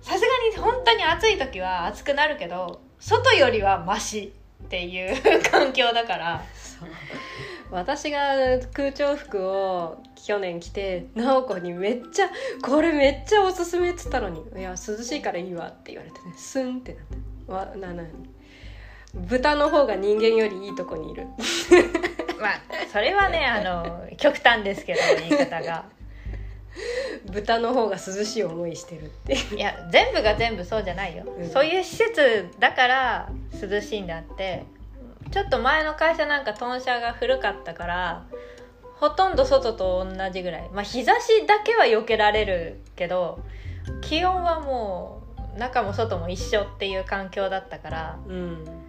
[0.00, 4.32] さすがに本当に暑い時は暑くなるけど外よりはマシ
[4.64, 6.34] っていう 環境だから。
[6.36, 6.88] うそう。
[7.72, 8.36] 私が
[8.74, 12.30] 空調服を去年着て直子にめっちゃ
[12.62, 17.04] 「これめっちゃおすすめ」っつったのに「いや涼しいからいいわ」って言われてねスンってなっ
[17.48, 18.33] たわななに？
[19.14, 21.26] 豚の方が人間よりいいとこにいる。
[22.40, 22.60] まあ
[22.92, 25.84] それはね あの極端ですけど言い方が。
[27.26, 29.34] 豚の方が涼しい思いしてるって。
[29.54, 31.48] いや全部が全部そうじゃないよ、うん。
[31.48, 34.64] そういう施設だから涼しいんだって。
[35.30, 38.24] ちょっと前の会社なんか豚舎が古かったから
[38.96, 40.68] ほとんど外と同じぐらい。
[40.72, 43.38] まあ日差しだけは避けられるけど
[44.00, 45.22] 気温はも
[45.56, 48.83] う中も外も一緒っていう環境だったからうん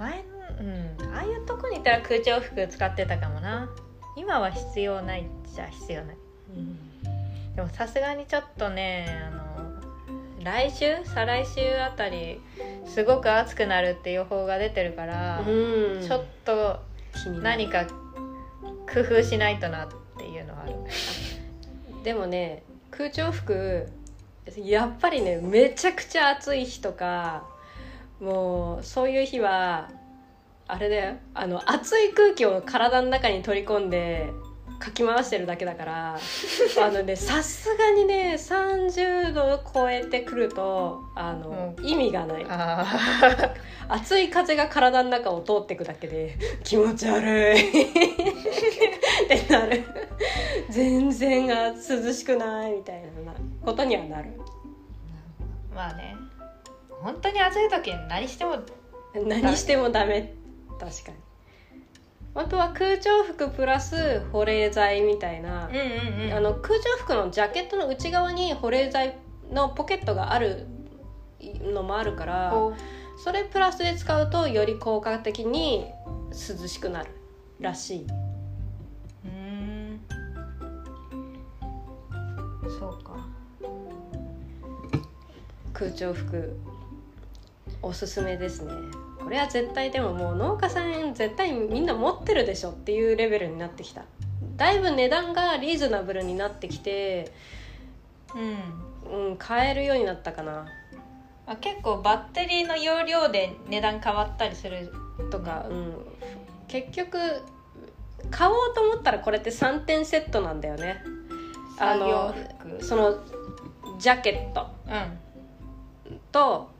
[0.00, 0.24] 前の
[0.60, 3.68] うんああいうとこにいたら空調服使ってたかもな。
[4.16, 6.16] 今は必要ないじゃ必要ない。
[7.54, 12.40] でもさすがにちょっとねあの来週再来週あたり
[12.86, 16.00] すごく暑くなるって予報が出てるから、うん。
[16.02, 16.80] ちょっと
[17.42, 17.86] 何か
[18.92, 20.74] 工夫しないとなっていうのはある。
[22.04, 23.86] でもね空調服
[24.56, 27.49] やっぱりねめちゃくちゃ暑い日とか
[28.20, 29.88] もうそういう日は
[30.68, 31.16] あれだよ。
[31.34, 34.30] あの暑い空気を体の中に取り込んで
[34.78, 36.14] かき回してるだけだから
[36.82, 42.46] あのねさすがにね30度を超えてくるとあのも意味がない。
[42.48, 43.54] あ
[43.88, 47.80] 暑 い風が体の中を通ってくだけで 気持ち悪い。
[47.82, 49.84] ってなる。
[50.68, 53.32] 全然が涼しくないみたいな
[53.64, 54.30] ことにはなる。
[55.74, 56.16] まあね
[57.02, 58.56] 本当に暑い時に何しても
[59.14, 60.32] 何してもダメ。
[60.78, 61.18] 確かに。
[62.34, 66.32] あとは空調服プラス保冷剤みたいな、うんうんうん。
[66.32, 69.16] あの空調服のジャケットの内側に保冷剤
[69.50, 70.66] のポケットがある
[71.60, 72.72] のもあるからこ
[73.16, 75.84] それプラスで使うとより効果的に
[76.30, 77.10] 涼しくなる
[77.58, 78.02] らしい。
[78.02, 78.06] う
[79.24, 80.00] うん。
[82.78, 83.26] そうか。
[85.72, 86.56] 空調服
[87.82, 88.72] おすすめですね。
[89.22, 94.04] これは絶対でももう農家さん絶対みんな持ってるでしょっていうレベルになってきた。
[94.56, 97.32] だいぶ値段がリーズナブルになってきて、
[98.34, 99.30] うん。
[99.30, 100.66] うん、買えるようになったかな。
[101.46, 104.92] あ結構バッテリーの容量で値段変わったりする
[105.30, 105.94] とか、うん、
[106.68, 107.18] 結局
[108.30, 111.02] 買おうと思ったらこれって3点セットなんだよね。
[111.78, 112.84] あの服。
[112.84, 113.18] その
[113.98, 116.18] ジャケットうん。
[116.30, 116.70] と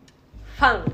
[0.60, 0.84] ファン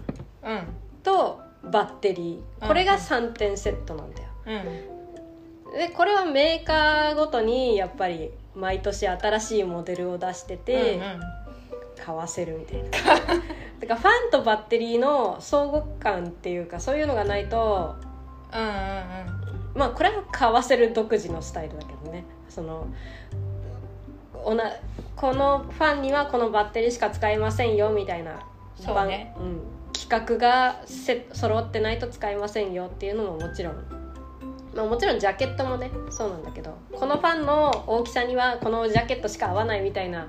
[0.45, 0.63] うん。
[1.03, 2.67] とバッテリー。
[2.67, 4.29] これがうんうん3点セットなんだよ。
[4.47, 5.77] うん。
[5.77, 11.21] でこれはメーカーごとにやっぱり毎年新しいモデルを出しててうんうん。
[12.05, 12.91] 買わせるみたいな。
[13.81, 17.97] だからファンとバッテリーの相互感っていうかそういうのがないと
[18.53, 18.69] うんうん。
[19.75, 22.25] まあこれは買わせる独自のスタイルだけどね。
[22.49, 22.87] その
[24.45, 24.73] おな
[25.17, 28.39] このファンにはこのバッテリーしか使えませんよみたいな
[28.77, 29.33] そうね。
[29.37, 29.61] 番うん、
[29.95, 33.75] 規格がせ揃ってないと使えませんよっていうのももちろん、
[34.75, 36.77] まあ、もちろんジャケットもねそうなんだけど。
[36.93, 40.29] このファンの大きさにはこのジャケットしか合わないみたいな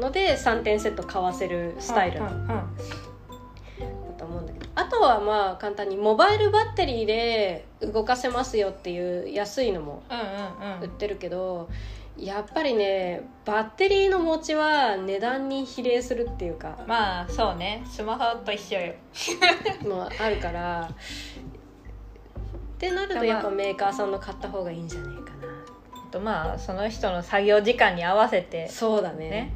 [0.00, 2.20] ので3点セット買わせるスタイル。
[2.20, 2.28] だ
[4.16, 4.66] と思うんだけど。
[4.74, 10.02] あとはまあ簡単にモバイルバッテリーで動かせますよっていう安いのも
[10.82, 11.68] 売ってるけど
[12.18, 16.78] やっぱりねバッテリーの持ちは値段に比例するっていうか。
[16.86, 17.82] まあそうね。
[17.86, 18.94] スマホと一緒よ。
[19.88, 20.88] もあるから。
[20.90, 25.48] ってなるとやっぱメーカーさんの買った方がいいんじゃないかな。
[26.08, 28.68] あとまあその人の作業時間に合わせて。
[28.68, 29.30] そうだね。
[29.30, 29.52] ね。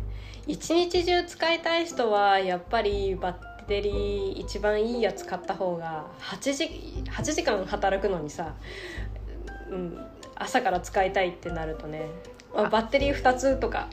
[0.46, 6.64] 一日中使いたい人はやっぱりバッテリー一番いいやつ買った方が8時
[7.10, 8.54] ,8 時間働くのにさ、
[9.70, 9.98] うん、
[10.34, 12.08] 朝から使いたいってなるとね、
[12.54, 13.88] まあ、バッテリー2つとか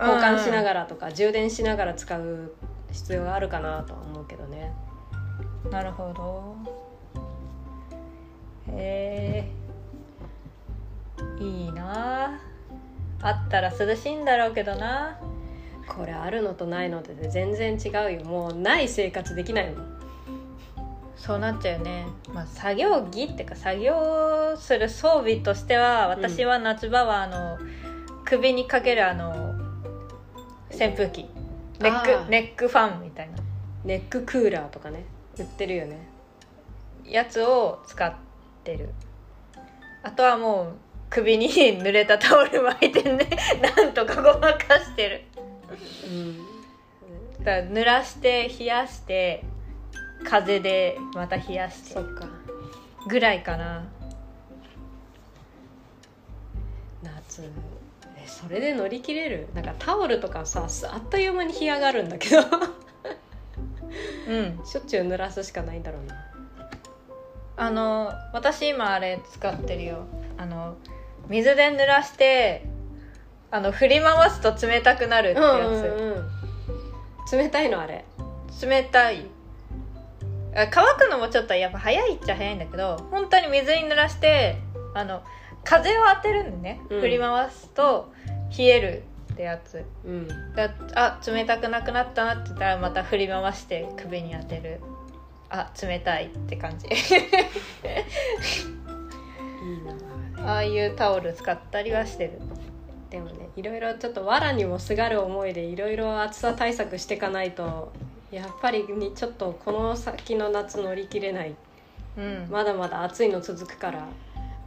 [0.00, 2.52] 交換しながらとか充電しながら使う
[2.92, 4.72] 必要があるかなとは思うけどね。
[5.70, 6.56] なるほど。
[8.72, 9.44] へ
[11.38, 12.40] えいいな。
[13.20, 15.18] あったら涼しいんだろうけどな。
[15.88, 18.24] これあるのとないので全然違うよ。
[18.24, 19.98] もうない生活できないもん。
[21.16, 27.58] そうなっちゃうよね、まあ、作業着っていうか作業する装備としては私は夏場はあの、
[28.28, 29.54] 首にかけるあの
[30.70, 31.24] 扇風機。
[31.80, 33.38] ネックネックファンみたいな。
[33.84, 35.06] ネッククーラーとかね。
[35.38, 36.06] 売ってるよね。
[37.06, 38.14] やつを使っ
[38.64, 38.90] てる。
[40.02, 40.74] あとはもう
[41.08, 43.30] 首に濡れたタオル巻いてね。
[43.76, 45.22] なんとかごまかしてる。
[46.06, 46.38] うん。
[47.38, 49.42] だから濡らして冷やして
[50.24, 51.94] 風でまた冷やして。
[51.94, 52.28] そっか。
[53.06, 53.84] ぐらいかな。
[57.02, 57.42] 夏。
[57.42, 57.67] え
[58.28, 59.48] それで乗り切れる。
[59.54, 62.42] なんかタオルとかさあっという間に干上がるんだけど。
[64.28, 64.60] うん。
[64.64, 66.14] しょっちゅう濡らすしかないんだろうな。
[67.56, 70.06] あの私今あれ使ってるよ。
[70.36, 70.76] あの
[71.28, 72.64] 水で濡らして
[73.50, 76.28] あの振り回すと冷たくなるってやうんうんうん
[77.32, 78.04] 冷たいのあれ。
[78.50, 79.26] つ、冷たい。
[80.54, 84.56] あ乾くのもちょっとやっぱ早いっちゃ早いんだけど本当に水に濡らして
[84.94, 85.22] あの
[85.64, 87.00] 風を当てるんでね、うん。
[87.00, 88.12] 振り回すと
[88.56, 89.84] 冷えるってやつ。
[90.04, 90.28] うん。
[90.54, 94.80] だあ冷たくなくなったなって言ったらまた振り回して首に当てる。
[95.50, 96.86] あ冷たいって感じ。
[96.86, 96.94] いい
[100.36, 100.52] な。
[100.52, 102.40] ああいうタオル使ったりはしてる。
[103.10, 107.90] でもねいろいろちょっと藁にもすがる思いでいろいろ暑さ対策していかないと
[108.30, 111.54] やっぱりにちょっとこの先の夏乗り切れない。
[112.16, 114.04] うん、まだまだ暑いの続くから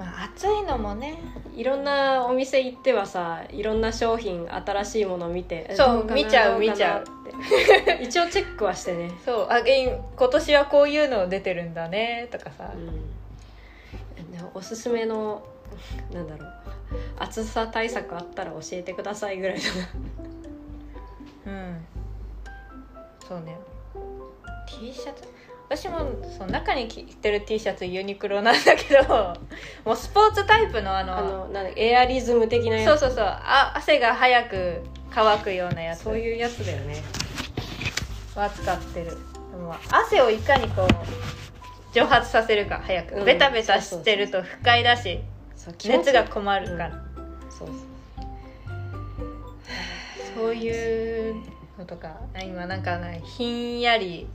[0.02, 1.20] まあ、暑いのもね。
[1.56, 7.04] いろんなお店行ってはさいろんな商品新しいもの見てえそう見ちゃう見ちゃう。
[7.04, 7.06] っ
[7.96, 9.12] て一応チェックはしてね。
[9.24, 13.12] そうあげん今年はこういうの出てるんだねとかさ、うん。
[14.56, 15.44] おすすめの
[16.12, 16.54] なんだろう
[17.20, 19.58] 暑さ対策あったら教えてくださいぐらい
[21.46, 21.54] だな。
[21.54, 21.86] うん。
[23.28, 23.56] そうね。
[24.68, 25.28] T シャツ？
[25.72, 26.00] 私も
[26.38, 29.34] その中に着てる T シャツユニクロなんだけど
[29.86, 33.00] もうスポーツタイプのあのあのなんだエアリズム的なやつ。
[33.00, 33.26] そうそうそう。
[33.26, 36.04] あ汗が早く乾くようなやつ。
[36.04, 37.02] そういうやつだよね。
[38.36, 39.12] は使ってる。
[39.12, 39.16] で
[39.58, 40.88] も汗をいかにこう
[41.96, 43.26] 蒸発させるか早く、うん。
[43.26, 45.22] ベタベタしてると不快だし
[45.86, 46.92] 熱が困るから、
[47.50, 47.78] そうそう。
[50.36, 51.36] そういう
[51.80, 54.28] のとか今なんかねひんやり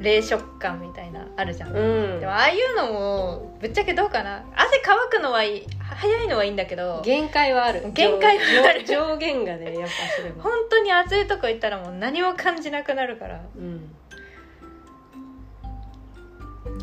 [0.00, 2.20] 冷食感みたいなあるじゃん、うん。
[2.20, 4.44] でもああいうのもぶっちゃけどうかな。
[4.56, 7.02] 汗乾くのはいい早いのはいいんだけど。
[7.04, 7.92] 限界はある。
[7.92, 8.84] 限界はある。
[8.84, 13.42] 上上限がねやっぱすれば本当に暑いとこ行ったらもう何も感じなくなるから。
[13.56, 13.90] うん。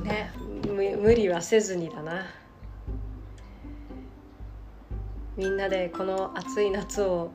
[0.04, 0.32] ね。
[0.68, 2.26] む無理はせずにだな。
[5.36, 7.32] みんなでこの暑い夏を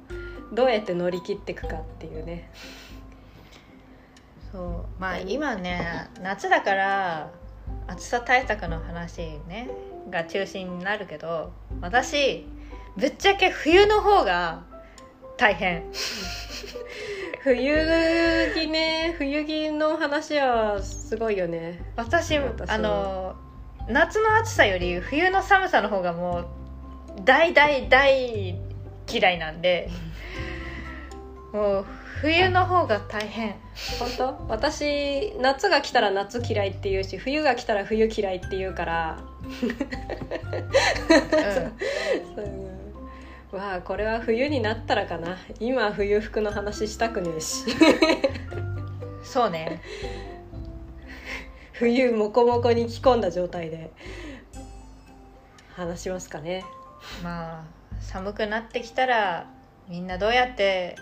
[0.53, 2.51] どうやって乗り切っていくかっていうね
[4.55, 5.01] そう。
[5.01, 7.31] まあ今ね夏だから
[7.89, 9.69] 暑さ対策の話ね
[10.09, 12.47] が中心になるけど私
[12.97, 14.63] ぶっちゃけ冬の方が
[15.37, 15.83] 大変。
[17.43, 17.75] 冬
[18.55, 21.83] 着ね冬着の話はすごいよね。
[21.97, 23.35] 私あの
[23.89, 26.47] 夏の暑さより冬の寒さの方がもう
[27.25, 28.57] 大大大
[29.11, 29.91] 嫌いなんで
[31.53, 31.87] もう
[32.21, 33.57] 冬の方が大変。
[33.99, 34.47] 本当？
[34.49, 39.19] 私夏が来たら夏嫌いって言うし冬が来たら冬嫌いって言うから。
[42.37, 43.59] うん。
[43.59, 45.37] わあこれは冬になったらかな。
[45.61, 47.65] 今冬服の話したくねえし。
[47.71, 49.81] うん、そうね。
[51.73, 53.91] 冬モコモコに着込んだ状態で。
[55.77, 56.65] 話しますかね。
[57.23, 57.65] まあ
[58.01, 59.47] 寒くなってきたら
[59.89, 60.97] みんなどうやって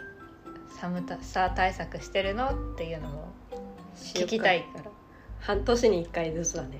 [0.81, 3.33] 寒さ対策してるのっていうのも
[3.97, 4.91] 聞きたいから。
[5.43, 6.79] 半年に1回ずつだね。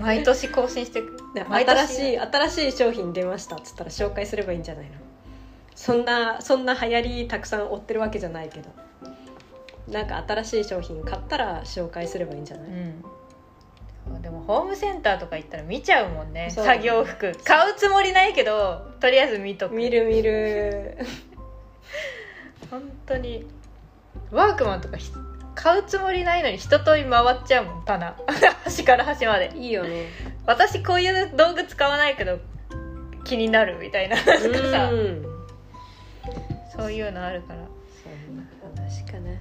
[0.00, 4.92] 毎年更新してく 新しい新しい商品出ましたっつったら紹介すればいいんじゃないの。
[5.74, 8.70] そんなそんな流行りたくさん追ってるわけじゃないけど。
[9.88, 14.20] なんか新しい商品買ったら紹介すればいいんじゃない、うん。
[14.22, 16.50] でもホームセンターとか行ったら見ちゃうもんね。
[16.50, 17.32] 作業服。
[17.44, 19.74] 買うつもりないけどとりあえず見とく。
[19.74, 20.98] 見る見る
[22.70, 23.46] 本当に。
[24.30, 25.10] ワークマンとかひ
[25.54, 28.16] 買うつもりないのに一通り回っちゃうもん棚。
[28.64, 29.52] 端から端まで。
[29.56, 30.06] いいよね。
[30.44, 32.38] 私こういう道具使わないけど
[33.24, 34.16] 気になるみたいな。
[34.16, 34.90] なんかさ。
[34.92, 35.26] うん。
[36.76, 37.60] そういうのあるから。
[38.02, 38.42] そんな
[38.84, 39.32] 話かな。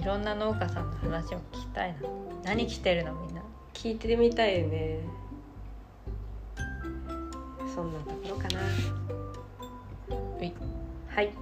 [0.00, 1.98] いろんな農家さんの話も聞きたいな。
[2.44, 3.42] 何着てるのみんな。
[3.74, 5.00] 聞いてみたいよね。
[7.74, 8.58] そんなところかな。
[8.58, 8.64] は
[9.14, 9.17] い
[11.08, 11.32] はい。